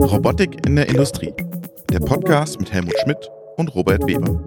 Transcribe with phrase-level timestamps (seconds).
[0.00, 1.34] Robotik in der Industrie.
[1.92, 4.40] Der Podcast mit Helmut Schmidt und Robert Weber.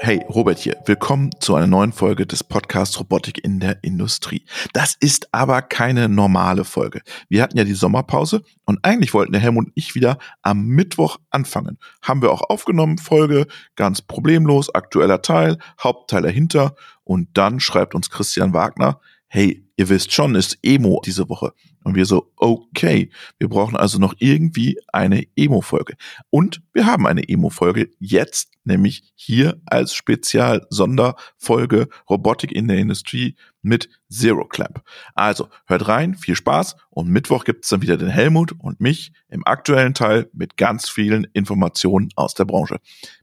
[0.00, 0.78] Hey, Robert hier.
[0.86, 4.46] Willkommen zu einer neuen Folge des Podcasts Robotik in der Industrie.
[4.72, 7.02] Das ist aber keine normale Folge.
[7.28, 11.18] Wir hatten ja die Sommerpause und eigentlich wollten der Helmut und ich wieder am Mittwoch
[11.30, 11.78] anfangen.
[12.00, 13.46] Haben wir auch aufgenommen, Folge,
[13.76, 16.74] ganz problemlos, aktueller Teil, Hauptteil dahinter
[17.04, 19.00] und dann schreibt uns Christian Wagner,
[19.34, 21.54] hey, ihr wisst schon, ist Emo diese Woche.
[21.84, 25.94] Und wir so, okay, wir brauchen also noch irgendwie eine Emo-Folge.
[26.28, 33.88] Und wir haben eine Emo-Folge jetzt, nämlich hier als Spezial-Sonderfolge Robotik in der Industrie mit
[34.10, 34.82] Zero Clamp.
[35.14, 39.46] Also hört rein, viel Spaß und Mittwoch gibt's dann wieder den Helmut und mich im
[39.46, 42.80] aktuellen Teil mit ganz vielen Informationen aus der Branche.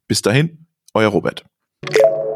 [0.07, 1.45] Bis dahin, euer Robert.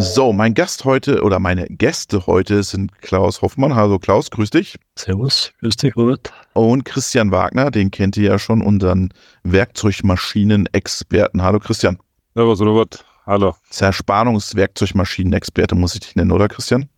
[0.04, 3.74] So, mein Gast heute oder meine Gäste heute sind Klaus Hoffmann.
[3.74, 4.78] Hallo Klaus, grüß dich.
[5.00, 6.34] Servus, grüß dich Robert.
[6.52, 11.42] Und Christian Wagner, den kennt ihr ja schon, unseren Werkzeugmaschinen-Experten.
[11.42, 12.00] Hallo Christian.
[12.36, 13.56] Servus Robert, hallo.
[13.70, 16.90] Zerspannungswerkzeugmaschinen-Experte muss ich dich nennen, oder Christian?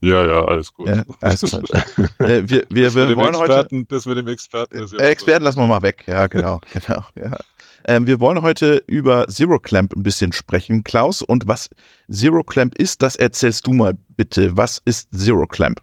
[0.00, 0.88] Ja, ja, alles gut.
[0.88, 1.70] Ja, alles gut.
[2.18, 3.86] äh, wir wir, wir wollen Experten, heute.
[3.88, 4.82] Das mit dem Experten.
[4.82, 6.02] Ist ja äh, Experten lassen wir mal weg.
[6.08, 6.60] Ja, genau.
[6.72, 7.38] genau ja.
[7.86, 11.22] Ähm, wir wollen heute über Zero Clamp ein bisschen sprechen, Klaus.
[11.22, 11.70] Und was
[12.10, 14.56] Zero Clamp ist, das erzählst du mal bitte.
[14.56, 15.80] Was ist Zero Clamp?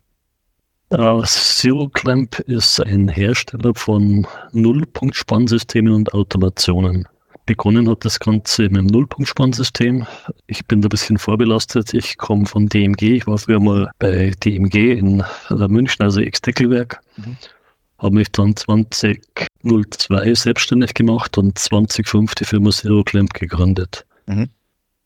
[0.94, 7.08] Uh, Zero Clamp ist ein Hersteller von Nullpunktspannsystemen und Automationen.
[7.48, 10.06] Begonnen hat das Ganze mit dem Nullpunktspannsystem.
[10.48, 11.94] Ich bin da ein bisschen vorbelastet.
[11.94, 13.18] Ich komme von DMG.
[13.18, 17.00] Ich war früher mal bei DMG in München, also Ex-Deckelwerk.
[17.18, 17.38] Mhm
[17.98, 24.06] habe mich dann 2002 selbstständig gemacht und 2005 die Firma Zero Clamp gegründet.
[24.28, 24.50] Mhm.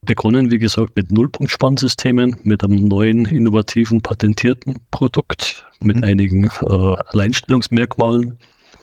[0.06, 6.04] Begonnen, wie gesagt, mit Nullpunktspannsystemen, mit einem neuen, innovativen, patentierten Produkt, mit mhm.
[6.04, 8.40] einigen äh, Alleinstellungsmerkmalen.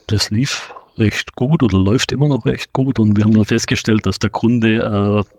[0.08, 4.06] Das lief recht gut oder läuft immer noch recht gut und wir haben dann festgestellt,
[4.06, 5.36] dass der Kunde äh,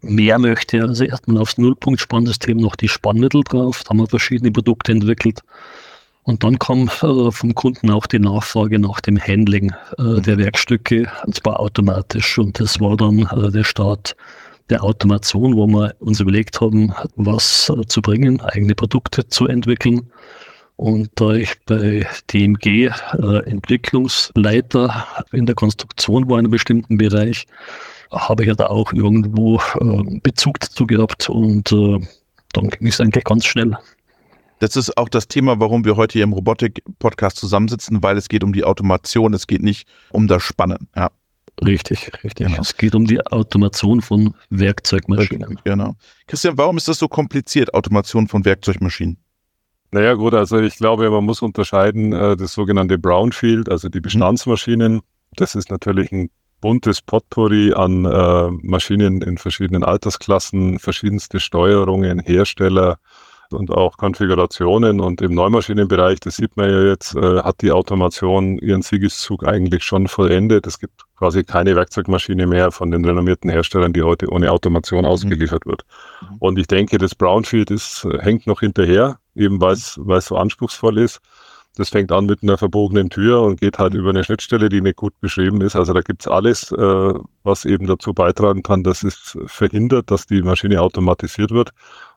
[0.00, 0.82] mehr möchte.
[0.82, 3.82] Also erstmal aufs Nullpunktspannsystem noch die Spannmittel drauf.
[3.84, 5.40] Da haben wir verschiedene Produkte entwickelt.
[6.24, 10.22] Und dann kam äh, vom Kunden auch die Nachfrage nach dem Handling äh, mhm.
[10.22, 12.38] der Werkstücke, und zwar automatisch.
[12.38, 14.14] Und das war dann äh, der Start
[14.70, 20.12] der Automation, wo wir uns überlegt haben, was äh, zu bringen, eigene Produkte zu entwickeln.
[20.76, 22.90] Und da ich bei DMG äh,
[23.44, 27.46] Entwicklungsleiter in der Konstruktion war in einem bestimmten Bereich,
[28.12, 33.24] habe ich ja da auch irgendwo äh, Bezug dazu gehabt und dann ging es eigentlich
[33.24, 33.76] ganz schnell.
[34.62, 38.44] Das ist auch das Thema, warum wir heute hier im Robotik-Podcast zusammensitzen, weil es geht
[38.44, 40.88] um die Automation, es geht nicht um das Spannen.
[40.94, 41.10] Ja.
[41.60, 42.46] Richtig, richtig.
[42.46, 42.60] Genau.
[42.60, 45.58] Es geht um die Automation von Werkzeugmaschinen.
[45.64, 45.96] Genau.
[46.28, 49.16] Christian, warum ist das so kompliziert, Automation von Werkzeugmaschinen?
[49.90, 54.02] Naja, gut, also ich glaube, man muss unterscheiden äh, das sogenannte Brownfield, also die mhm.
[54.02, 55.00] Bestandsmaschinen.
[55.34, 56.30] Das ist natürlich ein
[56.60, 63.00] buntes Potpourri an äh, Maschinen in verschiedenen Altersklassen, verschiedenste Steuerungen, Hersteller,
[63.52, 65.00] und auch Konfigurationen.
[65.00, 69.84] Und im Neumaschinenbereich, das sieht man ja jetzt, äh, hat die Automation ihren Siegeszug eigentlich
[69.84, 70.66] schon vollendet.
[70.66, 75.06] Es gibt quasi keine Werkzeugmaschine mehr von den renommierten Herstellern, die heute ohne Automation mhm.
[75.06, 75.84] ausgeliefert wird.
[76.20, 76.36] Mhm.
[76.38, 79.94] Und ich denke, das Brownfield ist, äh, hängt noch hinterher, eben weil es
[80.26, 81.20] so anspruchsvoll ist.
[81.76, 84.00] Das fängt an mit einer verbogenen Tür und geht halt mhm.
[84.00, 85.74] über eine Schnittstelle, die nicht gut beschrieben ist.
[85.74, 90.42] Also da gibt's alles, äh, was eben dazu beitragen kann, dass es verhindert, dass die
[90.42, 91.70] Maschine automatisiert wird.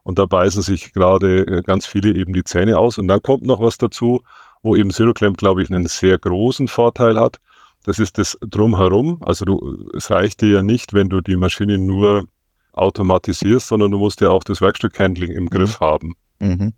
[0.03, 2.97] Und da beißen sich gerade äh, ganz viele eben die Zähne aus.
[2.97, 4.21] Und dann kommt noch was dazu,
[4.61, 7.37] wo eben Zero Clamp, glaube ich, einen sehr großen Vorteil hat.
[7.83, 9.21] Das ist das Drumherum.
[9.23, 12.25] Also du, es reicht dir ja nicht, wenn du die Maschine nur
[12.73, 15.85] automatisierst, sondern du musst ja auch das Werkstückhandling im Griff mhm.
[15.85, 16.15] haben.
[16.39, 16.73] Mhm.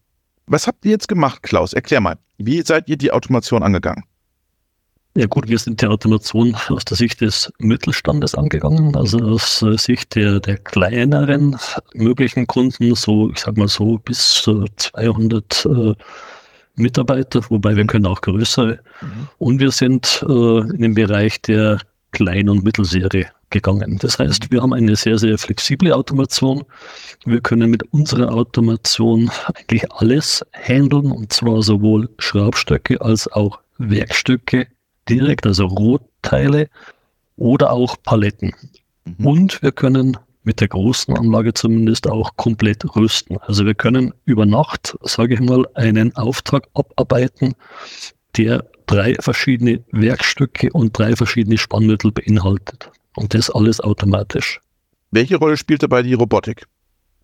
[0.47, 1.73] Was habt ihr jetzt gemacht, Klaus?
[1.73, 2.17] Erklär mal.
[2.37, 4.03] Wie seid ihr die Automation angegangen?
[5.17, 10.15] Ja gut, wir sind die Automation aus der Sicht des Mittelstandes angegangen, also aus Sicht
[10.15, 11.57] der, der kleineren
[11.95, 15.93] möglichen Kunden, so ich sag mal so bis 200 äh,
[16.75, 18.79] Mitarbeiter, wobei wir können auch größere.
[19.01, 19.27] Mhm.
[19.39, 21.79] Und wir sind äh, in den Bereich der
[22.11, 23.97] Klein- und Mittelserie gegangen.
[23.99, 26.63] Das heißt, wir haben eine sehr, sehr flexible Automation.
[27.25, 34.67] Wir können mit unserer Automation eigentlich alles handeln, und zwar sowohl Schraubstöcke als auch Werkstücke
[35.09, 36.69] direkt, also Rotteile
[37.37, 38.53] oder auch Paletten.
[39.05, 39.25] Mhm.
[39.25, 43.37] Und wir können mit der großen Anlage zumindest auch komplett rüsten.
[43.41, 47.53] Also wir können über Nacht, sage ich mal, einen Auftrag abarbeiten,
[48.37, 52.91] der drei verschiedene Werkstücke und drei verschiedene Spannmittel beinhaltet.
[53.17, 54.61] Und das alles automatisch.
[55.09, 56.67] Welche Rolle spielt dabei die Robotik?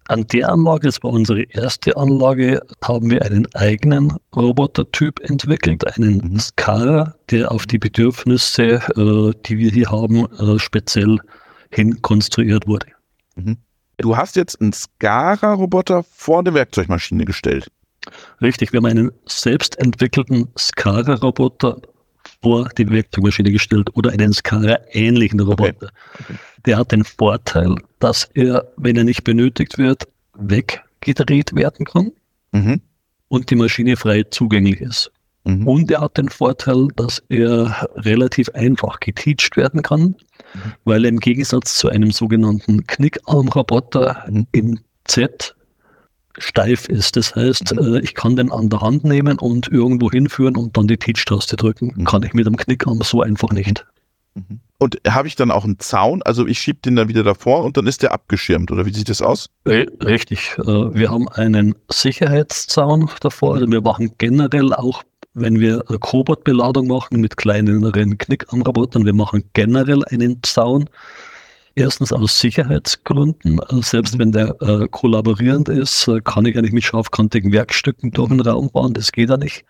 [0.07, 6.17] An der Anlage, das war unsere erste Anlage, haben wir einen eigenen Robotertyp entwickelt, einen
[6.17, 6.39] mhm.
[6.39, 11.19] Skara, der auf die Bedürfnisse, äh, die wir hier haben, äh, speziell
[11.69, 12.87] hin konstruiert wurde.
[13.35, 13.57] Mhm.
[13.97, 17.69] Du hast jetzt einen Skara-Roboter vor der Werkzeugmaschine gestellt.
[18.41, 21.77] Richtig, wir haben einen selbst entwickelten Skara-Roboter
[22.41, 25.87] vor die Werkzeugmaschine gestellt oder einen Skara-ähnlichen Roboter.
[25.87, 26.23] Okay.
[26.23, 26.35] Okay.
[26.65, 32.11] Der hat den Vorteil, dass er, wenn er nicht benötigt wird, weggedreht werden kann
[32.51, 32.81] mhm.
[33.27, 35.11] und die Maschine frei zugänglich ist.
[35.45, 35.67] Mhm.
[35.67, 40.15] Und er hat den Vorteil, dass er relativ einfach geteacht werden kann, mhm.
[40.85, 44.47] weil er im Gegensatz zu einem sogenannten Knickarmroboter mhm.
[44.51, 45.55] in Z
[46.37, 47.15] steif ist.
[47.15, 47.95] Das heißt, mhm.
[47.95, 51.55] äh, ich kann den an der Hand nehmen und irgendwo hinführen und dann die Teach-Taste
[51.55, 51.93] drücken.
[51.95, 52.05] Mhm.
[52.05, 53.85] Kann ich mit dem Knickarm so einfach nicht.
[54.35, 54.59] Mhm.
[54.79, 56.21] Und habe ich dann auch einen Zaun?
[56.23, 59.07] Also ich schiebe den dann wieder davor und dann ist der abgeschirmt, oder wie sieht
[59.07, 59.49] das aus?
[59.65, 60.57] Richtig.
[60.59, 63.55] Äh, wir haben einen Sicherheitszaun davor.
[63.55, 65.03] Also wir machen generell auch,
[65.35, 70.89] wenn wir Cobot-Beladung machen mit kleineren Knickarmrobotern, wir machen generell einen Zaun
[71.75, 73.59] Erstens aus Sicherheitsgründen.
[73.59, 78.11] Also selbst wenn der äh, kollaborierend ist, äh, kann ich ja nicht mit scharfkantigen Werkstücken
[78.11, 78.93] durch den Raum fahren.
[78.93, 79.65] Das geht ja nicht.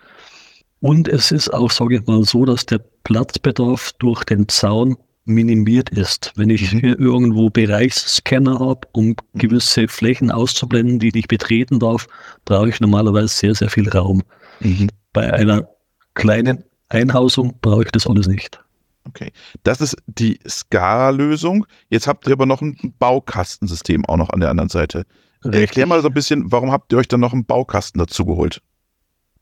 [0.81, 5.89] Und es ist auch, sage ich mal, so, dass der Platzbedarf durch den Zaun minimiert
[5.91, 6.33] ist.
[6.35, 6.79] Wenn ich mhm.
[6.79, 12.07] hier irgendwo Bereichsscanner habe, um gewisse Flächen auszublenden, die ich betreten darf,
[12.43, 14.23] brauche ich normalerweise sehr, sehr viel Raum.
[14.59, 14.89] Mhm.
[15.13, 15.69] Bei einer
[16.15, 18.62] kleinen Einhausung brauche ich das alles nicht.
[19.05, 19.31] Okay,
[19.63, 21.65] das ist die SCARA-Lösung.
[21.89, 25.05] Jetzt habt ihr aber noch ein Baukastensystem auch noch an der anderen Seite.
[25.43, 25.61] Richtig.
[25.61, 28.61] Erklär mal so ein bisschen, warum habt ihr euch dann noch einen Baukasten dazu geholt?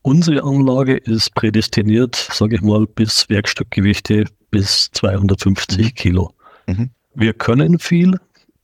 [0.02, 5.94] Unsere Anlage ist prädestiniert, sage ich mal, bis Werkstückgewichte bis 250 mhm.
[5.94, 6.34] Kilo.
[6.66, 6.90] Mhm.
[7.14, 8.18] Wir können viel.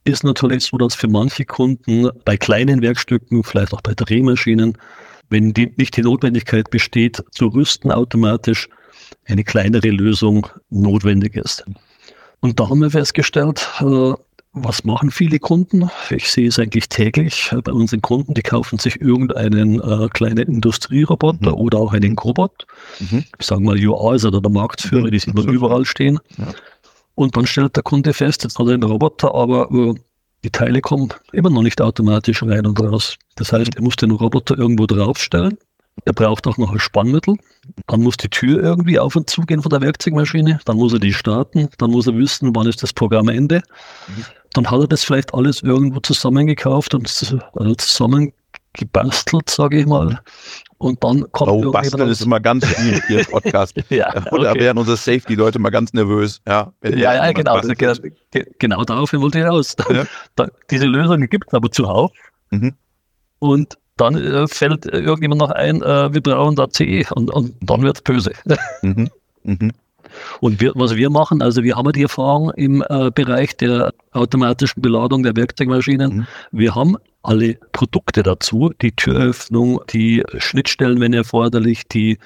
[0.04, 4.76] Ist natürlich so, dass für manche Kunden bei kleinen Werkstücken, vielleicht auch bei Drehmaschinen,
[5.30, 8.68] wenn die, nicht die Notwendigkeit besteht, zu rüsten automatisch,
[9.26, 11.64] eine kleinere Lösung notwendig ist.
[12.40, 14.12] Und da haben wir festgestellt, äh,
[14.52, 15.90] was machen viele Kunden?
[16.10, 21.50] Ich sehe es eigentlich täglich bei unseren Kunden, die kaufen sich irgendeinen äh, kleinen Industrieroboter
[21.50, 21.60] mhm.
[21.60, 22.66] oder auch einen Cobot.
[22.98, 23.24] Mhm.
[23.38, 25.10] Ich sage mal, UA ist oder der Marktführer, mhm.
[25.10, 26.18] die sieht man überall stehen.
[26.38, 26.46] Ja.
[27.14, 29.94] Und dann stellt der Kunde fest, jetzt hat er einen Roboter, aber äh,
[30.44, 33.16] die Teile kommen immer noch nicht automatisch rein und raus.
[33.34, 35.58] Das heißt, er muss den Roboter irgendwo draufstellen
[36.04, 37.36] er braucht auch noch ein Spannmittel.
[37.86, 40.60] Dann muss die Tür irgendwie auf und zu gehen von der Werkzeugmaschine.
[40.64, 41.68] Dann muss er die starten.
[41.78, 43.62] Dann muss er wissen, wann ist das Programm Ende.
[44.54, 47.06] Dann hat er das vielleicht alles irgendwo zusammengekauft und
[47.54, 50.20] also zusammengebastelt, sage ich mal.
[50.78, 53.74] Und dann kommt Oh, basteln ist immer ganz viel hier im Podcast.
[53.90, 54.44] ja, okay.
[54.44, 56.40] Da werden unsere Safety-Leute immer ganz nervös.
[56.46, 57.60] Ja, ja, ja genau.
[57.60, 57.94] Genau,
[58.58, 59.74] genau darauf wollte ich raus.
[59.90, 60.06] Ja.
[60.70, 62.12] Diese Lösungen gibt es aber zuhauf.
[62.50, 62.74] Mhm.
[63.40, 67.82] Und dann äh, fällt irgendjemand noch ein, äh, wir brauchen da CE und, und dann
[67.82, 68.32] wird es böse.
[68.82, 69.08] Mhm.
[69.44, 69.72] Mhm.
[70.40, 74.82] Und wir, was wir machen, also wir haben die Erfahrung im äh, Bereich der automatischen
[74.82, 76.18] Beladung der Werkzeugmaschinen.
[76.18, 76.26] Mhm.
[76.52, 82.18] Wir haben alle Produkte dazu, die Türöffnung, die Schnittstellen, wenn erforderlich, die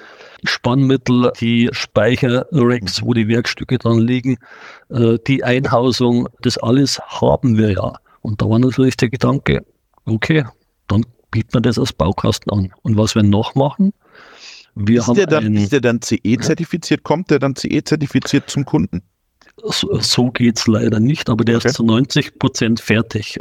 [0.43, 4.37] Spannmittel, die Speicherracks, wo die Werkstücke dann liegen,
[4.89, 7.93] äh, die Einhausung, das alles haben wir ja.
[8.21, 9.65] Und da war natürlich der Gedanke,
[10.05, 10.45] okay,
[10.87, 12.71] dann bietet man das als Baukasten an.
[12.83, 13.91] Und was wir noch machen,
[14.75, 17.03] wir ist haben der dann, einen, ist der dann CE-zertifiziert?
[17.03, 19.01] Kommt der dann CE-zertifiziert zum Kunden?
[19.65, 21.69] So, so geht es leider nicht, aber der okay.
[21.69, 23.37] ist zu 90 Prozent fertig.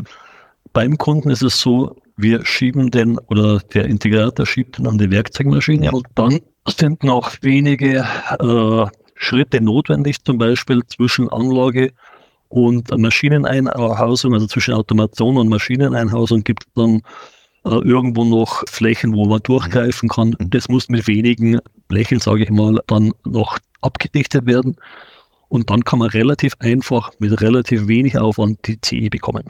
[0.73, 5.11] Beim Kunden ist es so, wir schieben den oder der Integrator schiebt den an die
[5.11, 8.07] Werkzeugmaschine und dann sind noch wenige
[8.39, 11.93] äh, Schritte notwendig, zum Beispiel zwischen Anlage
[12.49, 17.03] und Maschineneinhausung, also zwischen Automation und Maschineneinhausung gibt es dann
[17.65, 20.37] irgendwo noch Flächen, wo man durchgreifen kann.
[20.39, 20.51] Mhm.
[20.51, 24.77] Das muss mit wenigen Blechen, sage ich mal, dann noch abgedichtet werden.
[25.49, 29.45] Und dann kann man relativ einfach mit relativ wenig Aufwand die CE bekommen.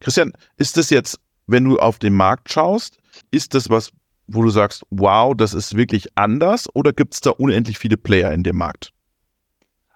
[0.00, 2.98] Christian, ist das jetzt, wenn du auf den Markt schaust,
[3.30, 3.90] ist das was,
[4.26, 8.32] wo du sagst, wow, das ist wirklich anders oder gibt es da unendlich viele Player
[8.32, 8.93] in dem Markt?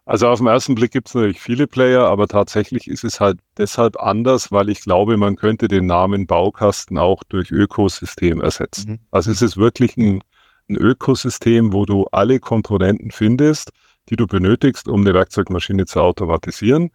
[0.09, 3.41] Also auf den ersten Blick gibt es natürlich viele Player, aber tatsächlich ist es halt
[3.59, 8.93] deshalb anders, weil ich glaube, man könnte den Namen Baukasten auch durch Ökosystem ersetzen.
[8.93, 8.99] Mhm.
[9.11, 10.23] Also es ist wirklich ein,
[10.71, 13.71] ein Ökosystem, wo du alle Komponenten findest,
[14.09, 16.91] die du benötigst, um eine Werkzeugmaschine zu automatisieren.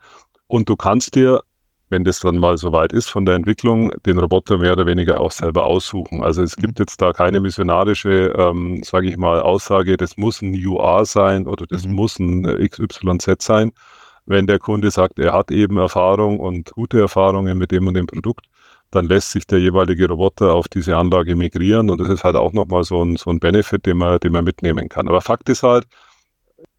[0.48, 1.43] Und du kannst dir
[1.93, 5.31] wenn das dann mal soweit ist von der Entwicklung, den Roboter mehr oder weniger auch
[5.31, 6.23] selber aussuchen.
[6.23, 6.83] Also es gibt mhm.
[6.83, 11.67] jetzt da keine missionarische, ähm, sage ich mal, Aussage, das muss ein UR sein oder
[11.67, 11.93] das mhm.
[11.93, 13.71] muss ein XYZ sein.
[14.25, 18.07] Wenn der Kunde sagt, er hat eben Erfahrung und gute Erfahrungen mit dem und dem
[18.07, 18.47] Produkt,
[18.89, 22.53] dann lässt sich der jeweilige Roboter auf diese Anlage migrieren und das ist halt auch
[22.53, 25.07] nochmal so ein, so ein Benefit, den man, den man mitnehmen kann.
[25.07, 25.85] Aber Fakt ist halt,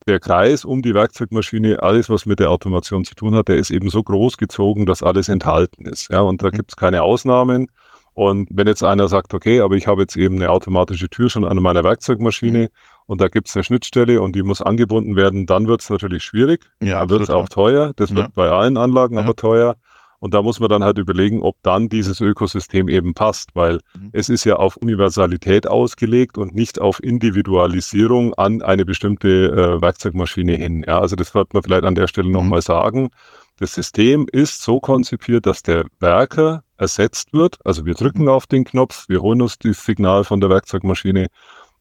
[0.07, 3.71] der Kreis um die Werkzeugmaschine, alles, was mit der Automation zu tun hat, der ist
[3.71, 6.11] eben so groß gezogen, dass alles enthalten ist.
[6.11, 6.53] Ja, und da mhm.
[6.53, 7.69] gibt es keine Ausnahmen.
[8.13, 11.45] Und wenn jetzt einer sagt, okay, aber ich habe jetzt eben eine automatische Tür schon
[11.45, 12.69] an meiner Werkzeugmaschine mhm.
[13.07, 16.23] und da gibt es eine Schnittstelle und die muss angebunden werden, dann wird es natürlich
[16.23, 16.65] schwierig.
[16.81, 17.93] Ja, wird es auch teuer.
[17.97, 18.17] Das ja.
[18.17, 19.23] wird bei allen Anlagen ja.
[19.23, 19.77] aber teuer.
[20.25, 24.09] Und da muss man dann halt überlegen, ob dann dieses Ökosystem eben passt, weil mhm.
[24.13, 30.55] es ist ja auf Universalität ausgelegt und nicht auf Individualisierung an eine bestimmte äh, Werkzeugmaschine
[30.55, 30.83] hin.
[30.89, 32.33] Ja, also das sollte man vielleicht an der Stelle mhm.
[32.33, 33.11] nochmal sagen.
[33.59, 37.59] Das System ist so konzipiert, dass der Werker ersetzt wird.
[37.63, 38.29] Also wir drücken mhm.
[38.31, 41.27] auf den Knopf, wir holen uns das Signal von der Werkzeugmaschine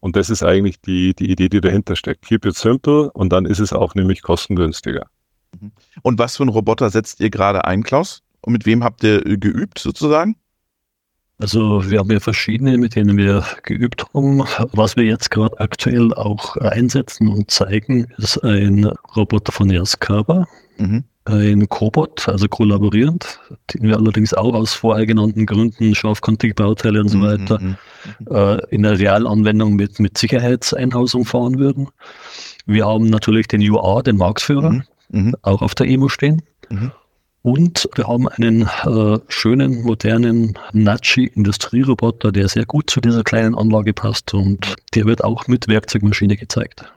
[0.00, 2.26] und das ist eigentlich die, die Idee, die dahinter steckt.
[2.26, 5.06] Keep it simple und dann ist es auch nämlich kostengünstiger.
[5.58, 5.72] Mhm.
[6.02, 8.20] Und was für einen Roboter setzt ihr gerade ein, Klaus?
[8.44, 10.36] Und mit wem habt ihr äh, geübt sozusagen?
[11.38, 14.42] Also wir haben ja verschiedene, mit denen wir geübt haben.
[14.72, 18.84] Was wir jetzt gerade aktuell auch einsetzen und zeigen, ist ein
[19.16, 20.46] Roboter von Yaskawa,
[20.78, 21.04] mhm.
[21.24, 23.40] ein Cobot, also kollaborierend,
[23.72, 27.76] den wir allerdings auch aus vorher genannten Gründen, scharfkantige Bauteile und so mhm, weiter, mhm,
[28.20, 28.36] mhm.
[28.36, 31.88] äh, in der Realanwendung mit, mit Sicherheitseinhausung fahren würden.
[32.64, 35.34] Wir haben natürlich den UA, den Marktführer, mhm, mhm.
[35.42, 36.42] auch auf der Emo stehen.
[37.44, 43.92] Und wir haben einen äh, schönen, modernen Nachi-Industrieroboter, der sehr gut zu dieser kleinen Anlage
[43.92, 46.90] passt und der wird auch mit Werkzeugmaschine gezeigt.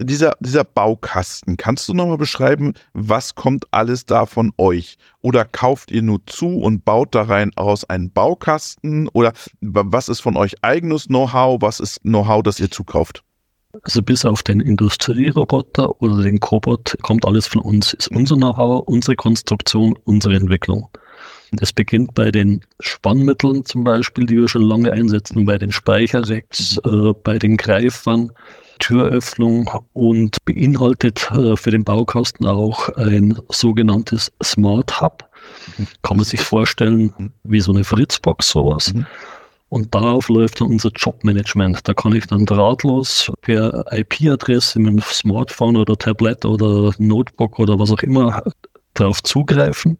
[0.00, 4.98] Dieser, dieser Baukasten, kannst du nochmal beschreiben, was kommt alles da von euch?
[5.20, 9.06] Oder kauft ihr nur zu und baut da rein aus einen Baukasten?
[9.12, 11.62] Oder was ist von euch eigenes Know-how?
[11.62, 13.22] Was ist Know-how, das ihr zukauft?
[13.82, 17.92] Also bis auf den Industrieroboter oder den Cobot kommt alles von uns.
[17.92, 20.88] Ist unser Know-how, unsere Konstruktion, unsere Entwicklung.
[21.52, 26.78] Das beginnt bei den Spannmitteln zum Beispiel, die wir schon lange einsetzen, bei den Speicherracks,
[26.78, 28.32] äh, bei den Greifern,
[28.78, 35.28] Türöffnung und beinhaltet äh, für den Baukasten auch ein sogenanntes Smart Hub.
[36.02, 38.94] Kann man sich vorstellen, wie so eine Fritzbox sowas.
[38.94, 39.06] Mhm.
[39.68, 41.86] Und darauf läuft dann unser Jobmanagement.
[41.86, 47.78] Da kann ich dann drahtlos per IP-Adresse mit dem Smartphone oder Tablet oder Notebook oder
[47.78, 48.42] was auch immer
[48.94, 49.98] darauf zugreifen,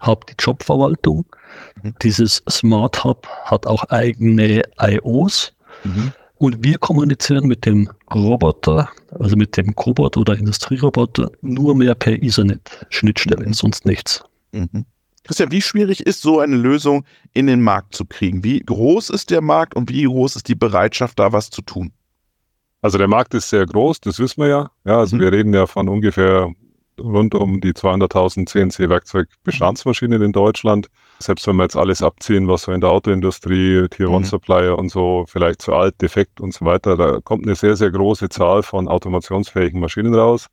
[0.00, 1.26] habe die Jobverwaltung.
[1.82, 1.94] Mhm.
[2.02, 5.54] Dieses Smart Hub hat auch eigene IOs.
[5.84, 6.12] Mhm.
[6.38, 8.88] Und wir kommunizieren mit dem Roboter,
[9.18, 13.54] also mit dem Cobot oder Industrieroboter, nur mehr per Ethernet-Schnittstellen, mhm.
[13.54, 14.24] sonst nichts.
[15.24, 18.42] Christian, wie schwierig ist so eine Lösung in den Markt zu kriegen?
[18.42, 21.92] Wie groß ist der Markt und wie groß ist die Bereitschaft, da was zu tun?
[22.80, 24.70] Also der Markt ist sehr groß, das wissen wir ja.
[24.84, 25.20] Ja, also mhm.
[25.20, 26.52] wir reden ja von ungefähr
[26.98, 30.88] rund um die 200.000 CNC-Werkzeugbestandsmaschinen in Deutschland.
[31.20, 34.24] Selbst wenn wir jetzt alles abziehen, was so in der Autoindustrie, Tier One mhm.
[34.24, 37.90] Supplier und so, vielleicht zu alt, defekt und so weiter, da kommt eine sehr, sehr
[37.90, 40.48] große Zahl von automationsfähigen Maschinen raus.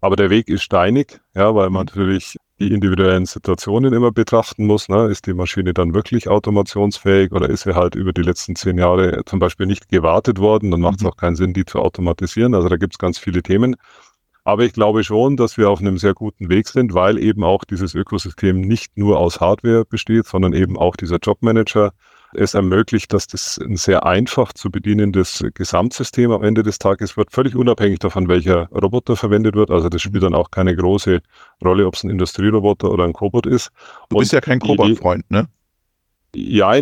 [0.00, 1.86] Aber der Weg ist steinig, ja, weil man mhm.
[1.86, 4.88] natürlich die individuellen Situationen immer betrachten muss.
[4.88, 5.06] Ne?
[5.08, 9.22] Ist die Maschine dann wirklich automationsfähig oder ist sie halt über die letzten zehn Jahre
[9.26, 10.70] zum Beispiel nicht gewartet worden?
[10.70, 11.10] Dann macht es mhm.
[11.10, 12.54] auch keinen Sinn, die zu automatisieren.
[12.54, 13.76] Also da gibt es ganz viele Themen.
[14.44, 17.64] Aber ich glaube schon, dass wir auf einem sehr guten Weg sind, weil eben auch
[17.64, 21.92] dieses Ökosystem nicht nur aus Hardware besteht, sondern eben auch dieser Jobmanager,
[22.36, 27.32] es ermöglicht, dass das ein sehr einfach zu bedienendes Gesamtsystem am Ende des Tages wird,
[27.32, 29.70] völlig unabhängig davon, welcher Roboter verwendet wird.
[29.70, 31.20] Also das spielt dann auch keine große
[31.64, 33.70] Rolle, ob es ein Industrieroboter oder ein Cobot ist.
[34.08, 35.48] Du bist Und ja kein Cobot-Freund, ne?
[36.36, 36.72] Ja,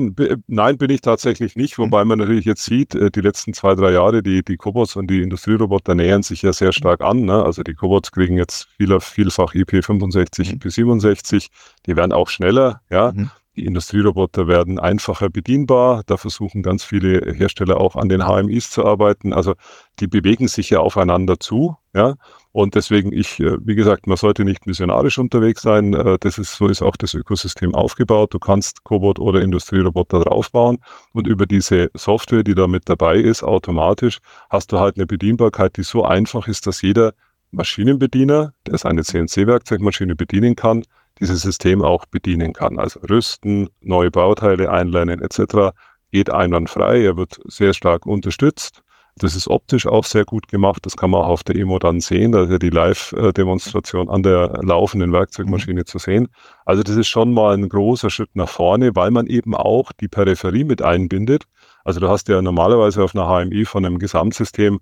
[0.47, 1.85] nein, bin ich tatsächlich nicht, mhm.
[1.85, 5.09] wobei man natürlich jetzt sieht, äh, die letzten zwei, drei Jahre, die, die Cobots und
[5.09, 7.23] die Industrieroboter nähern sich ja sehr stark an.
[7.23, 7.43] Ne?
[7.43, 11.49] Also die Cobots kriegen jetzt vieler, vielfach IP65, IP67,
[11.87, 13.13] die werden auch schneller, ja.
[13.13, 13.31] Mhm.
[13.55, 16.05] Die Industrieroboter werden einfacher bedienbar.
[16.07, 19.35] Da versuchen ganz viele Hersteller auch an den HMIs zu arbeiten.
[19.35, 19.55] Also
[20.01, 21.77] die bewegen sich ja aufeinander zu.
[21.95, 22.15] Ja,
[22.53, 25.93] und deswegen ich, äh, wie gesagt, man sollte nicht missionarisch unterwegs sein.
[25.93, 28.33] Äh, das ist, so ist auch das Ökosystem aufgebaut.
[28.33, 30.79] Du kannst Cobot oder Industrieroboter draufbauen
[31.13, 35.77] und über diese Software, die da mit dabei ist, automatisch hast du halt eine Bedienbarkeit,
[35.77, 37.13] die so einfach ist, dass jeder
[37.51, 40.85] Maschinenbediener, der seine CNC-Werkzeugmaschine bedienen kann,
[41.21, 42.79] dieses System auch bedienen kann.
[42.79, 45.75] Also rüsten, neue Bauteile einlernen etc.
[46.11, 47.05] geht einwandfrei.
[47.05, 48.83] Er wird sehr stark unterstützt.
[49.17, 50.87] Das ist optisch auch sehr gut gemacht.
[50.87, 52.33] Das kann man auch auf der Emo dann sehen.
[52.33, 55.87] Da ist ja die Live-Demonstration an der laufenden Werkzeugmaschine mhm.
[55.87, 56.29] zu sehen.
[56.65, 60.09] Also das ist schon mal ein großer Schritt nach vorne, weil man eben auch die
[60.09, 61.45] Peripherie mit einbindet.
[61.85, 64.81] Also du hast ja normalerweise auf einer HMI von einem Gesamtsystem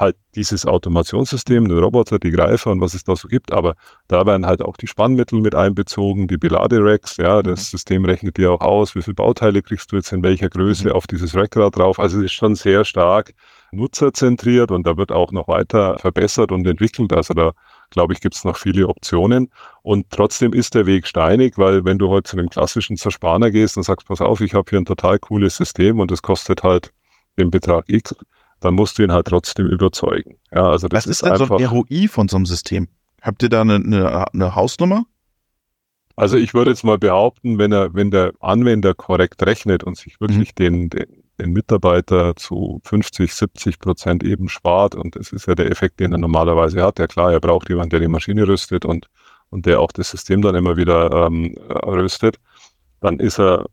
[0.00, 3.74] halt dieses Automationssystem, den Roboter, die Greifer und was es da so gibt, aber
[4.08, 7.76] da werden halt auch die Spannmittel mit einbezogen, die Beladeracks, ja, das mhm.
[7.76, 10.94] System rechnet dir auch aus, wie viele Bauteile kriegst du jetzt in welcher Größe mhm.
[10.94, 12.00] auf dieses Rackrad drauf.
[12.00, 13.34] Also es ist schon sehr stark
[13.72, 17.12] nutzerzentriert und da wird auch noch weiter verbessert und entwickelt.
[17.12, 17.52] Also da
[17.90, 19.50] glaube ich, gibt es noch viele Optionen.
[19.82, 23.76] Und trotzdem ist der Weg steinig, weil wenn du heute zu einem klassischen Zerspaner gehst
[23.76, 26.92] und sagst, pass auf, ich habe hier ein total cooles System und es kostet halt
[27.38, 28.14] den Betrag X,
[28.60, 30.36] dann musst du ihn halt trotzdem überzeugen.
[30.52, 32.88] Ja, also das Was ist, ist denn so ein ROI von so einem System?
[33.22, 35.04] Habt ihr da eine, eine, eine Hausnummer?
[36.16, 40.20] Also ich würde jetzt mal behaupten, wenn er, wenn der Anwender korrekt rechnet und sich
[40.20, 40.64] wirklich mhm.
[40.64, 41.06] den, den,
[41.38, 46.12] den Mitarbeiter zu 50, 70 Prozent eben spart, und das ist ja der Effekt, den
[46.12, 46.98] er normalerweise hat.
[46.98, 49.08] Ja klar, er braucht jemanden, der die Maschine rüstet und,
[49.48, 52.36] und der auch das System dann immer wieder ähm, rüstet,
[53.00, 53.66] dann ist er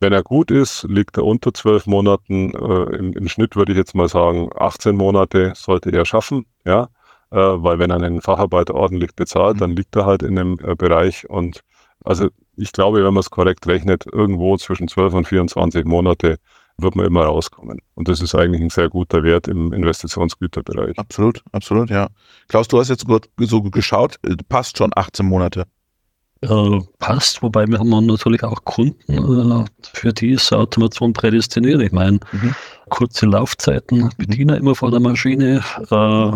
[0.00, 2.52] wenn er gut ist, liegt er unter zwölf Monaten.
[2.54, 6.88] Äh, im, im, Schnitt würde ich jetzt mal sagen, 18 Monate sollte er schaffen, ja,
[7.30, 9.60] äh, weil wenn er einen Facharbeiter ordentlich bezahlt, mhm.
[9.60, 11.28] dann liegt er halt in dem äh, Bereich.
[11.28, 11.60] Und
[12.02, 16.38] also ich glaube, wenn man es korrekt rechnet, irgendwo zwischen 12 und 24 Monate
[16.78, 17.80] wird man immer rauskommen.
[17.94, 20.98] Und das ist eigentlich ein sehr guter Wert im Investitionsgüterbereich.
[20.98, 22.08] Absolut, absolut, ja.
[22.48, 23.04] Klaus, du hast jetzt
[23.36, 25.66] so geschaut, äh, passt schon 18 Monate
[26.42, 31.82] äh, passt, wobei wir haben natürlich auch Kunden, äh, für die ist Automation prädestiniert.
[31.82, 32.54] Ich meine, mhm.
[32.88, 34.10] kurze Laufzeiten.
[34.16, 36.30] Bediener immer vor der Maschine, äh,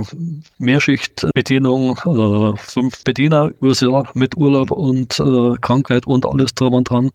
[0.59, 6.91] Mehrschichtbedienung, äh, fünf Bediener übers Jahr mit Urlaub und äh, Krankheit und alles drum und
[6.91, 7.11] dran.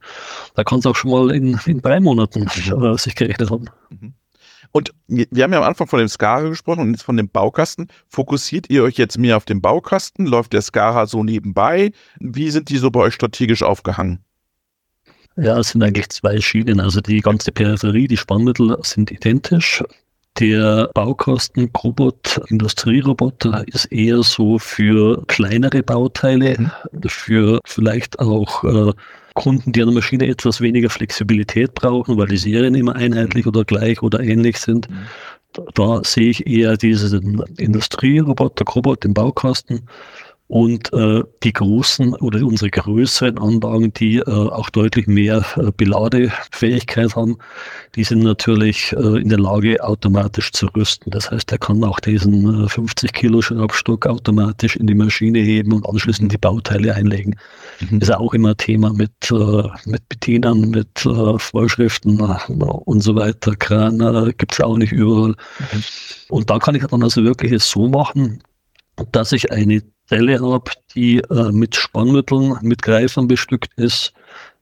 [0.55, 3.65] Da kann es auch schon mal in, in drei Monaten äh, sich gerechnet haben.
[3.89, 4.13] Mhm.
[4.71, 7.87] Und wir haben ja am Anfang von dem Skara gesprochen und jetzt von dem Baukasten.
[8.07, 10.25] Fokussiert ihr euch jetzt mehr auf den Baukasten?
[10.25, 11.91] Läuft der Skara so nebenbei?
[12.19, 14.19] Wie sind die so bei euch strategisch aufgehangen?
[15.35, 16.79] Ja, es sind eigentlich zwei Schienen.
[16.79, 19.83] Also die ganze Peripherie, die Spannmittel sind identisch.
[20.37, 26.71] Der Baukasten Robot, Industrieroboter ist eher so für kleinere Bauteile, mhm.
[27.07, 28.93] für vielleicht auch äh,
[29.33, 33.63] Kunden, die an der Maschine etwas weniger Flexibilität brauchen, weil die Serien immer einheitlich oder
[33.63, 34.89] gleich oder ähnlich sind.
[34.89, 34.95] Mhm.
[35.73, 39.89] Da, sehe ich eher diesen Industrieroboter, Robot im Baukasten
[40.49, 47.15] und äh, die großen oder unsere größeren Anlagen, die äh, auch deutlich mehr äh, Beladefähigkeit
[47.15, 47.37] haben,
[47.93, 51.11] die sind natürlich äh, in der Lage, automatisch zu rüsten.
[51.11, 55.71] Das heißt, er kann auch diesen 50 äh, Kilo Schraubstock automatisch in die Maschine heben
[55.71, 57.35] und anschließend die Bauteile einlegen.
[57.87, 57.99] Mhm.
[57.99, 63.55] Ist auch immer Thema mit, äh, mit Bedienern, mit äh, Vorschriften äh, und so weiter.
[63.55, 65.35] Kran äh, gibt es auch nicht überall.
[65.59, 65.83] Mhm.
[66.29, 68.41] Und da kann ich dann also wirklich es so machen,
[69.11, 74.11] dass ich eine Zelle habe, die äh, mit Spannmitteln, mit Greifern bestückt ist.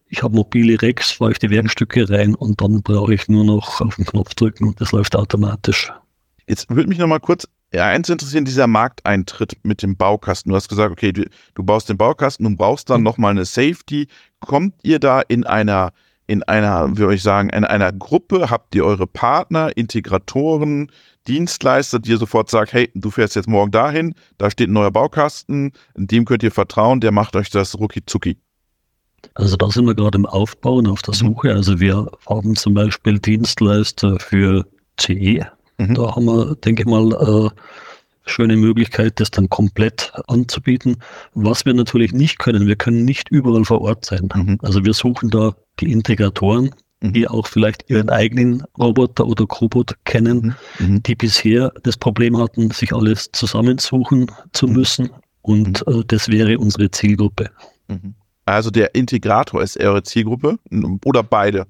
[0.10, 3.82] Ich habe mobile Racks, fahre ich die Werkstücke rein und dann brauche ich nur noch
[3.82, 5.92] auf den Knopf drücken und das läuft automatisch.
[6.48, 10.50] Jetzt würde mich noch mal kurz ja, eins interessieren, dieser Markteintritt mit dem Baukasten.
[10.50, 13.06] Du hast gesagt, okay, du, du baust den Baukasten und brauchst dann mhm.
[13.06, 14.08] nochmal eine Safety.
[14.40, 15.92] Kommt ihr da in einer
[16.28, 20.92] in einer, wie würde ich sagen, in einer Gruppe habt ihr eure Partner, Integratoren,
[21.28, 24.92] Dienstleister, die ihr sofort sagt, hey, du fährst jetzt morgen dahin, da steht ein neuer
[24.92, 28.38] Baukasten, dem könnt ihr vertrauen, der macht euch das rucki zucki.
[29.34, 31.20] Also da sind wir gerade im Aufbau und auf der mhm.
[31.20, 31.54] Suche.
[31.54, 34.66] Also wir haben zum Beispiel Dienstleister für
[35.00, 35.46] CE.
[35.78, 35.94] Mhm.
[35.96, 37.50] Da haben wir, denke ich mal, äh,
[38.28, 40.98] schöne Möglichkeit, das dann komplett anzubieten.
[41.34, 44.30] Was wir natürlich nicht können, wir können nicht überall vor Ort sein.
[44.34, 44.60] Mhm.
[44.62, 47.13] Also wir suchen da die Integratoren, mhm.
[47.13, 50.88] die auch vielleicht ihren eigenen Roboter oder Cobot kennen, mhm.
[50.88, 51.04] mhm.
[51.04, 54.74] die bisher das Problem hatten, sich alles zusammensuchen zu mhm.
[54.74, 55.10] müssen.
[55.42, 57.50] Und äh, das wäre unsere Zielgruppe.
[58.46, 60.58] Also der Integrator ist eure Zielgruppe
[61.06, 61.68] oder beide?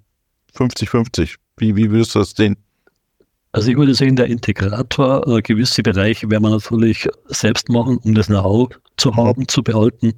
[0.55, 1.35] 50-50.
[1.57, 2.57] Wie, wie würdest du das sehen?
[3.51, 8.13] Also ich würde sehen, der Integrator, äh, gewisse Bereiche werden wir natürlich selbst machen, um
[8.13, 10.13] das Know-how zu haben, zu behalten.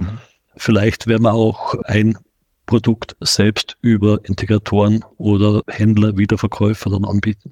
[0.57, 2.17] Vielleicht werden wir auch ein
[2.65, 7.51] Produkt selbst über Integratoren oder Händler, Wiederverkäufer dann anbieten.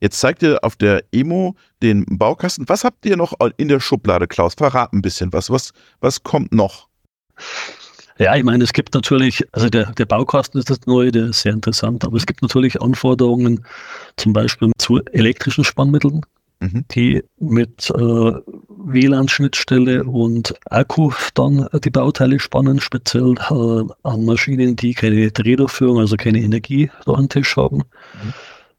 [0.00, 2.68] Jetzt zeigt ihr auf der Emo den Baukasten.
[2.68, 4.54] Was habt ihr noch in der Schublade, Klaus?
[4.54, 5.48] Verrat ein bisschen was.
[5.50, 6.88] Was, was kommt noch?
[8.18, 11.40] Ja, ich meine, es gibt natürlich, also der, der Baukasten ist das Neue, der ist
[11.40, 13.64] sehr interessant, aber es gibt natürlich Anforderungen
[14.16, 16.22] zum Beispiel zu elektrischen Spannmitteln,
[16.60, 16.84] mhm.
[16.92, 18.32] die mit äh,
[18.68, 26.16] WLAN-Schnittstelle und Akku dann die Bauteile spannen, speziell äh, an Maschinen, die keine Drehdurchführung, also
[26.16, 27.78] keine Energie durch den Tisch haben.
[27.78, 28.32] Mhm.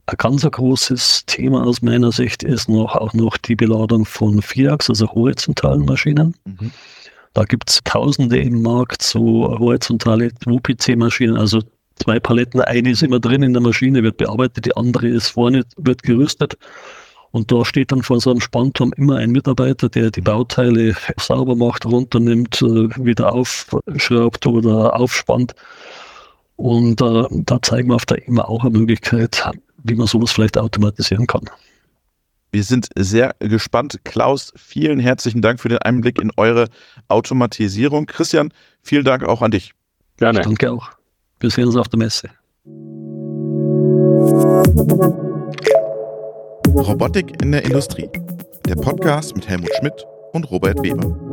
[0.08, 4.90] Ein ganz großes Thema aus meiner Sicht ist noch auch noch die Beladung von Vierachs,
[4.90, 6.34] also horizontalen Maschinen.
[6.46, 6.72] Mhm.
[7.38, 11.62] Da gibt es Tausende im Markt, so horizontale UPC-Maschinen, also
[12.02, 12.62] zwei Paletten.
[12.62, 16.58] Eine ist immer drin in der Maschine, wird bearbeitet, die andere ist vorne, wird gerüstet.
[17.30, 21.56] Und da steht dann vor so einem Spannturm immer ein Mitarbeiter, der die Bauteile sauber
[21.56, 25.54] macht, runternimmt, äh, wieder aufschraubt oder aufspannt.
[26.56, 29.48] Und äh, da zeigen wir auf der EMA auch eine Möglichkeit,
[29.84, 31.48] wie man sowas vielleicht automatisieren kann.
[32.58, 34.00] Wir sind sehr gespannt.
[34.04, 36.70] Klaus, vielen herzlichen Dank für den Einblick in eure
[37.08, 38.08] Automatisierung.
[38.08, 39.74] Christian, vielen Dank auch an dich.
[40.18, 40.42] Gerne.
[40.42, 40.90] Danke auch.
[41.40, 42.32] Wir sehen uns auf der Messe.
[46.74, 48.10] Robotik in der Industrie.
[48.68, 51.27] Der Podcast mit Helmut Schmidt und Robert Weber.